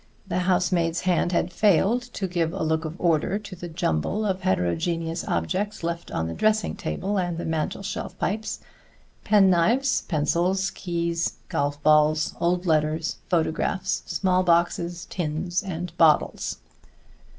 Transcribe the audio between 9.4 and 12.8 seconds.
knives, pencils, keys, golf balls, old